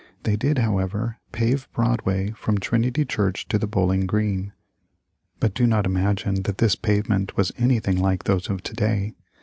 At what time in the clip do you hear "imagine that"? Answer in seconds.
5.85-6.57